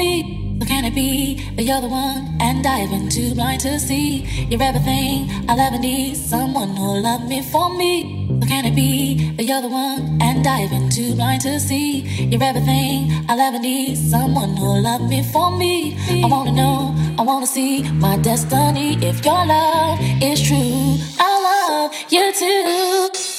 [0.00, 4.24] You're the canopy, the other one, and I've been too blind to see.
[4.50, 8.26] You're everything I'll ever need, someone who'll love me for me.
[8.40, 12.00] So can it be that you're the one, and I've been too blind to see?
[12.30, 15.96] You're everything I'll ever need, someone who'll love me for me.
[16.24, 18.96] I wanna know, I wanna see my destiny.
[19.02, 23.29] If your love is true, I love you too.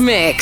[0.00, 0.39] Mix.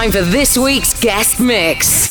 [0.00, 2.10] Time for this week's guest mix.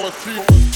[0.00, 0.69] all the people.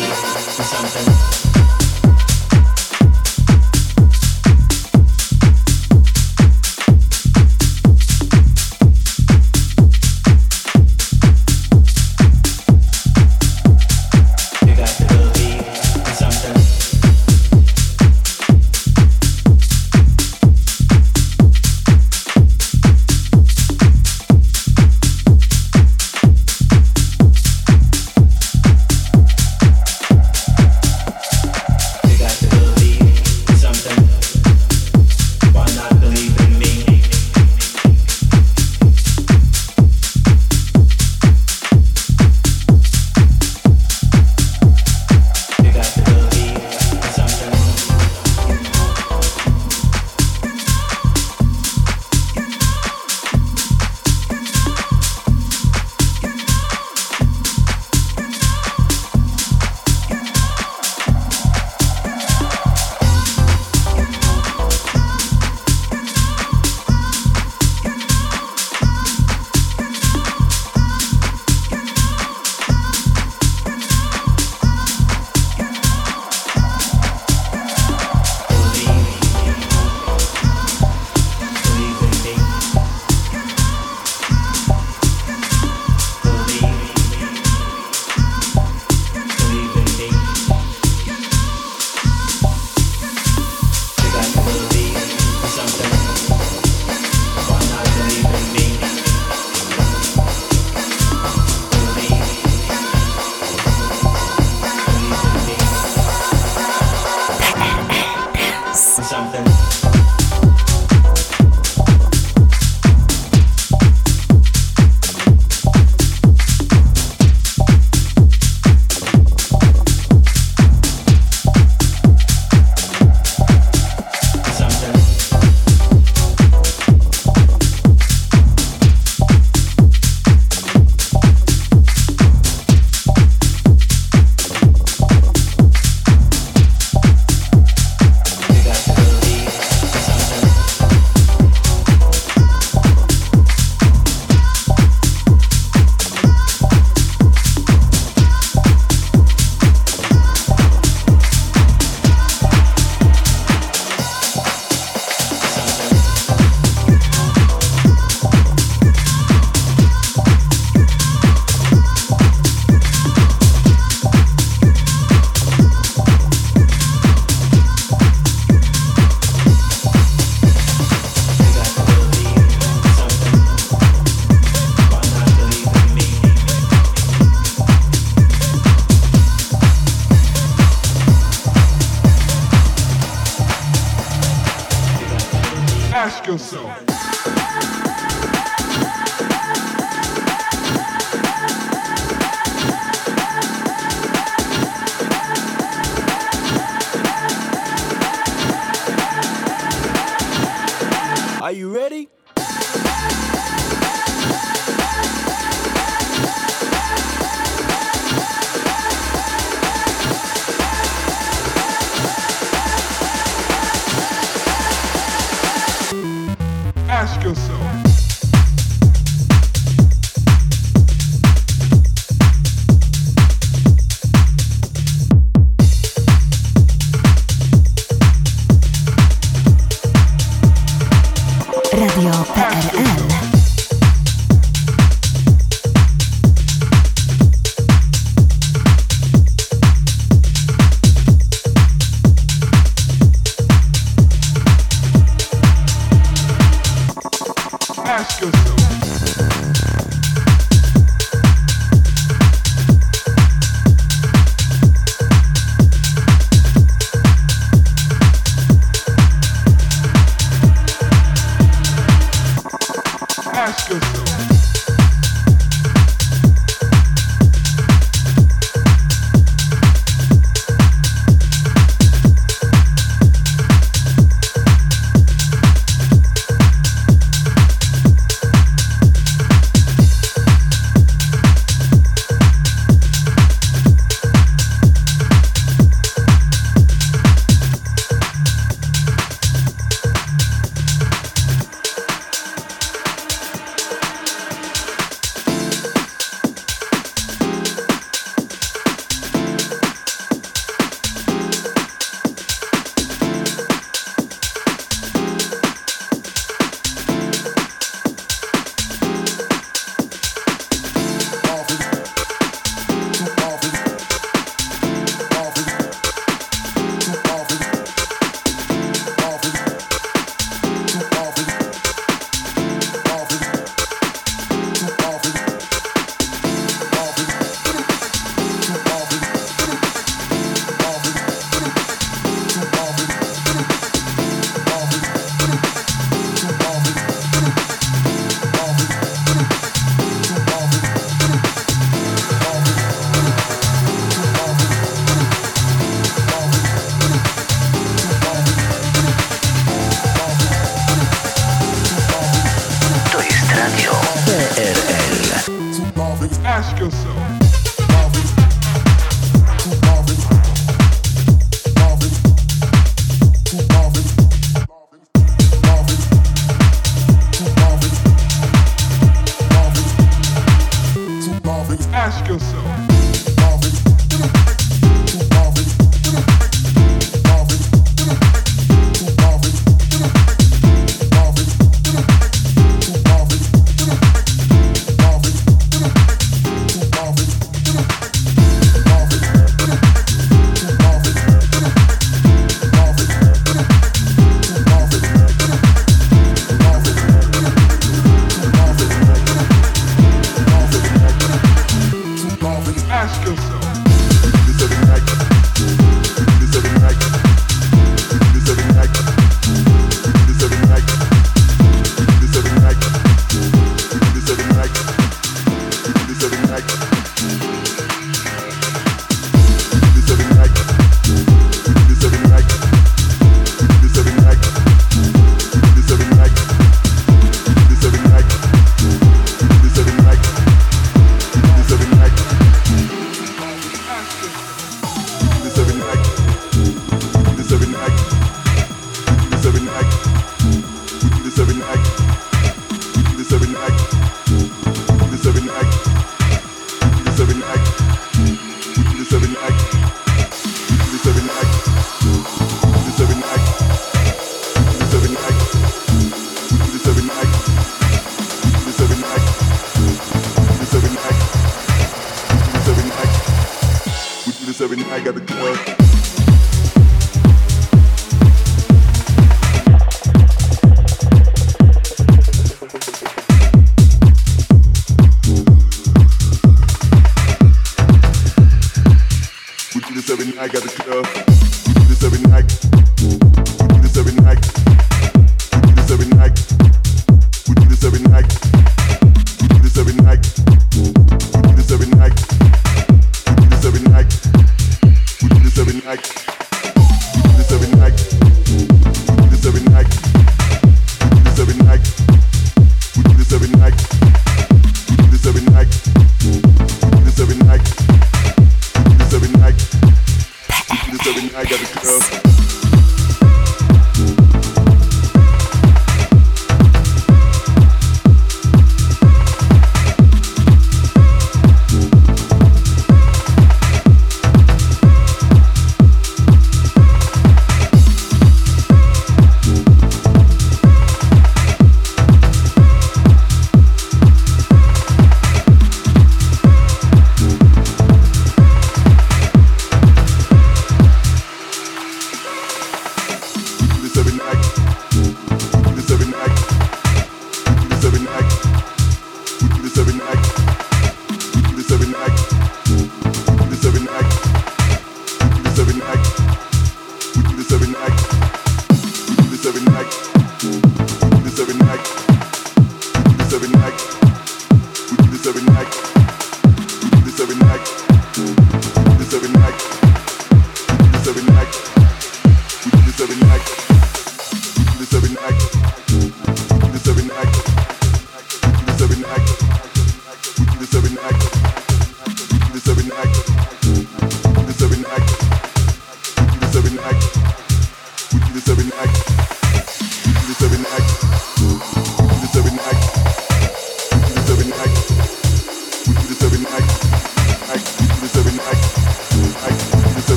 [0.00, 1.41] something.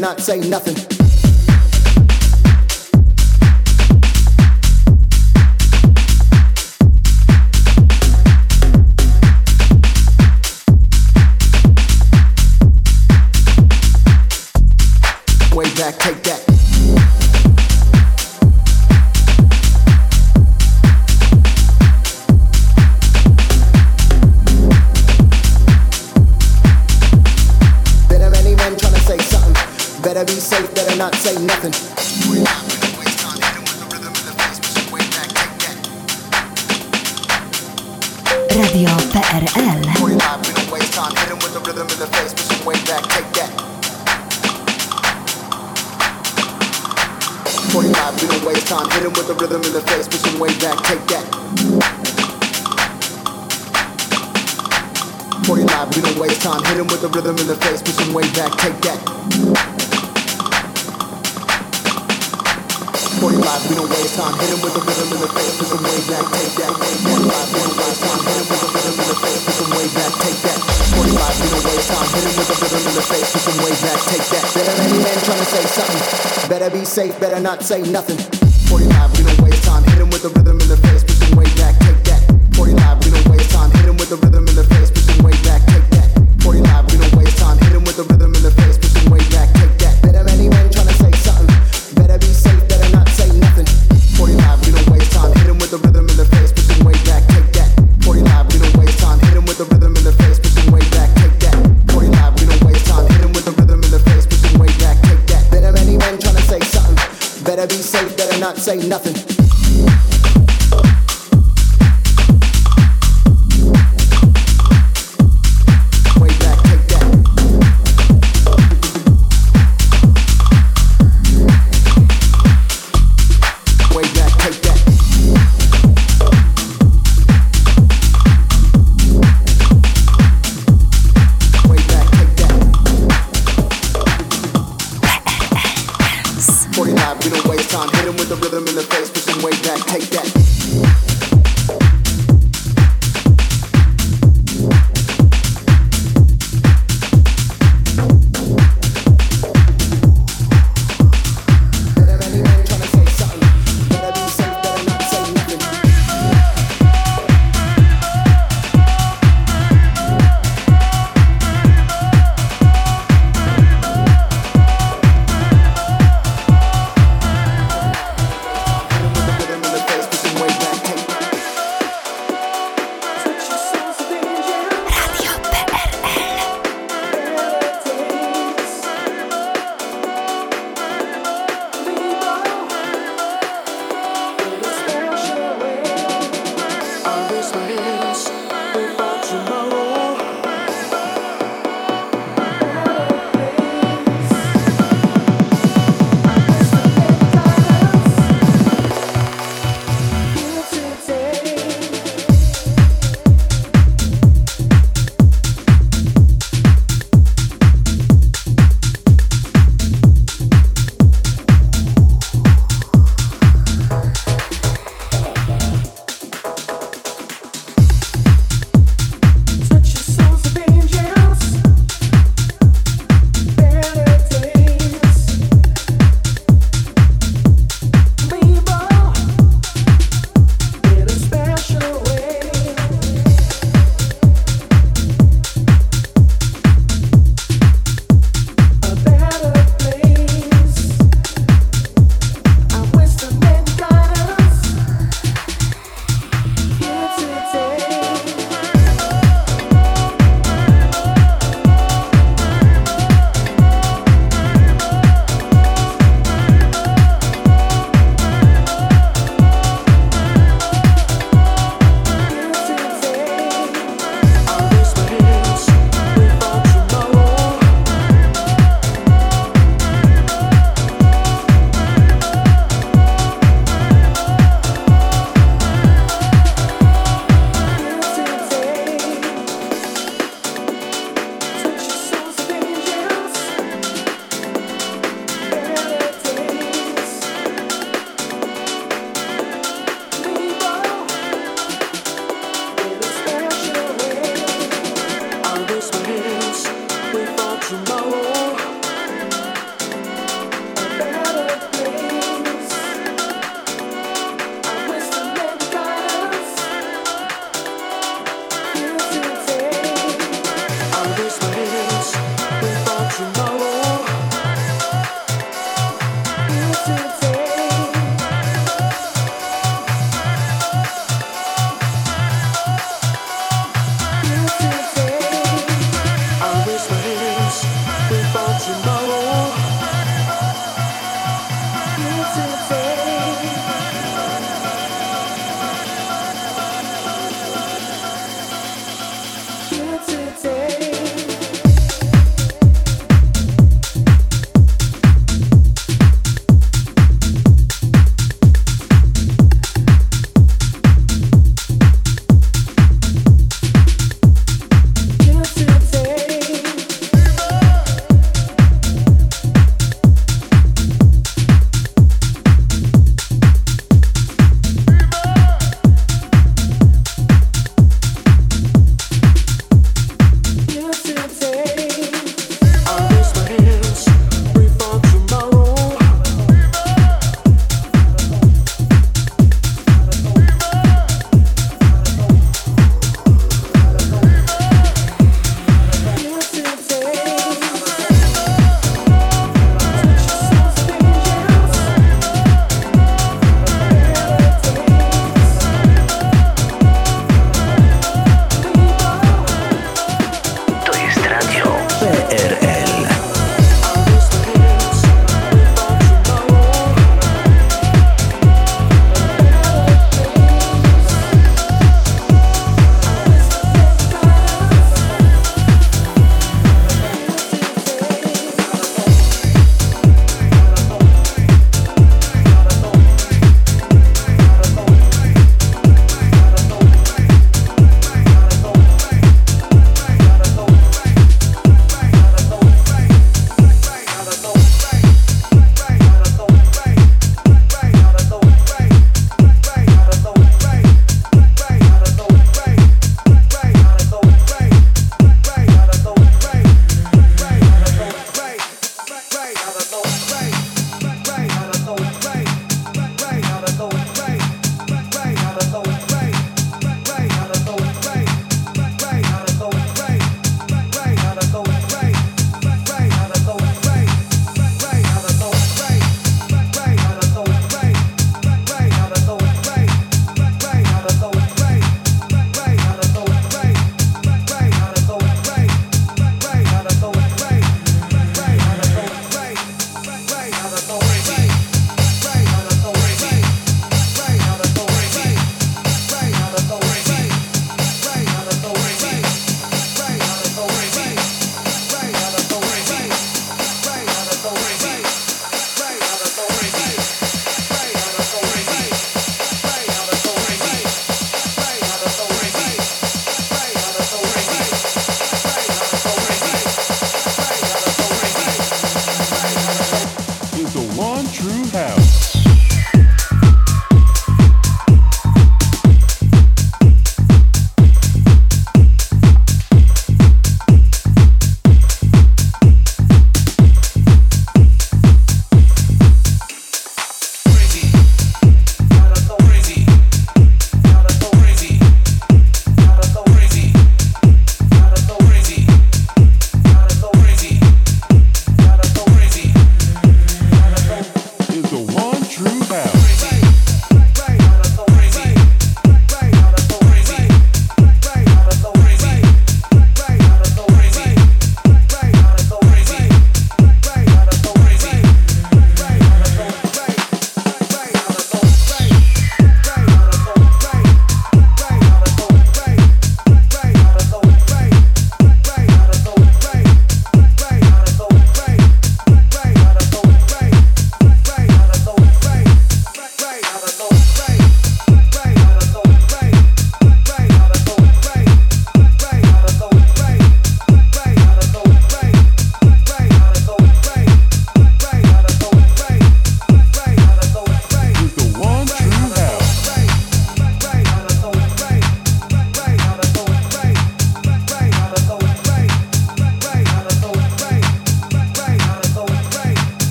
[0.00, 0.77] Not say nothing.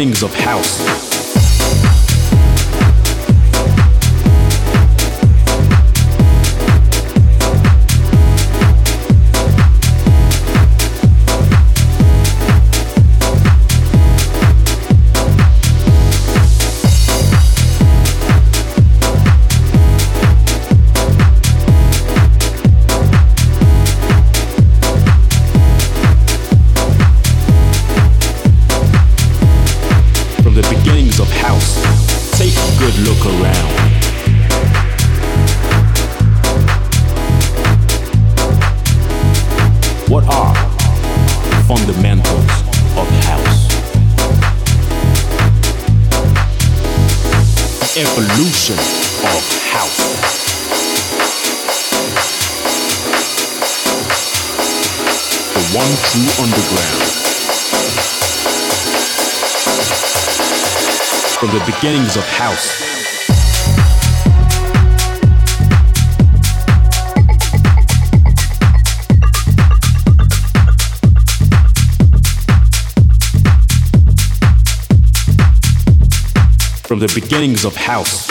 [0.00, 0.39] signings of
[62.10, 62.80] sounds of house.
[76.86, 78.29] From the beginnings of house.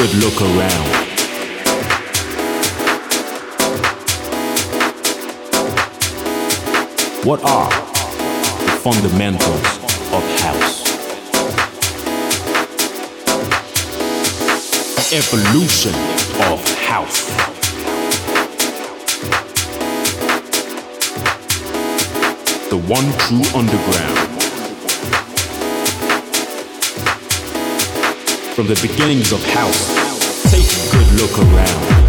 [0.00, 0.88] good look around.
[7.22, 7.68] What are
[8.64, 9.66] the fundamentals
[10.16, 10.80] of house?
[15.12, 15.94] Evolution
[16.48, 17.26] of house.
[22.70, 24.29] The one true underground.
[28.60, 29.88] from the beginnings of house.
[30.50, 31.99] Take a good look around.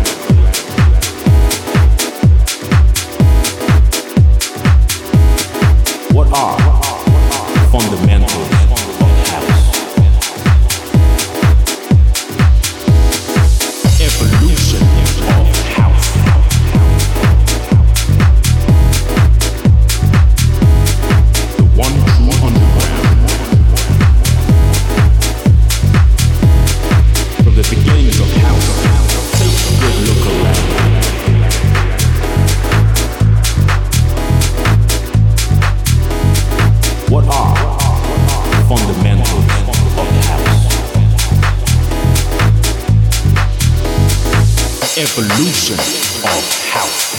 [45.22, 47.14] evolution of house.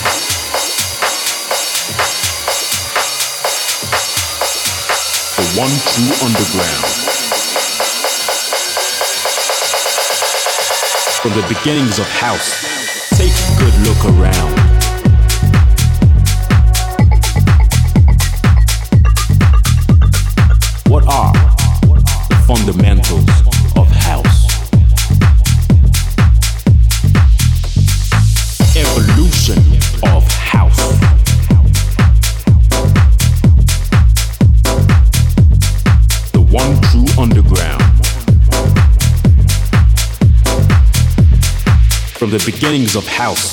[5.37, 6.85] The one true underground.
[11.21, 12.59] From the beginnings of house,
[13.17, 14.62] take a good look around.
[42.45, 43.52] beginnings of house.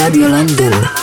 [0.00, 0.99] Polskie Radio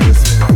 [0.00, 0.49] understand.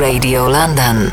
[0.00, 1.12] Radio London.